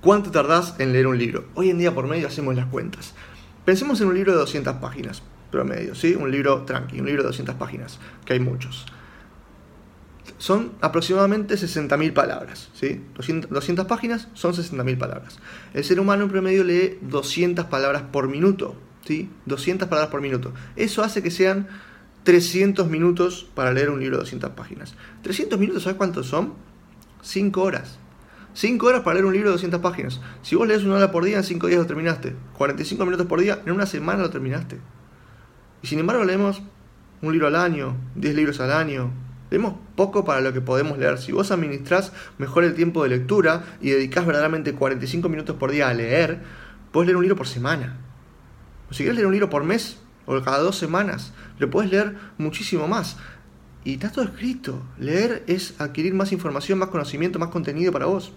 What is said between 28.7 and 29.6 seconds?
horas para leer un libro de